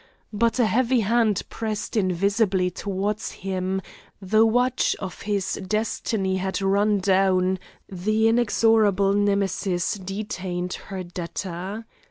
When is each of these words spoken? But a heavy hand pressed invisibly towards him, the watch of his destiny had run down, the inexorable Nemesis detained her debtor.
But 0.33 0.57
a 0.57 0.65
heavy 0.65 1.01
hand 1.01 1.43
pressed 1.47 1.95
invisibly 1.95 2.71
towards 2.71 3.31
him, 3.33 3.83
the 4.19 4.43
watch 4.43 4.95
of 4.99 5.21
his 5.21 5.61
destiny 5.67 6.37
had 6.37 6.59
run 6.59 6.97
down, 6.97 7.59
the 7.87 8.27
inexorable 8.27 9.13
Nemesis 9.13 9.93
detained 9.99 10.73
her 10.89 11.03
debtor. 11.03 11.85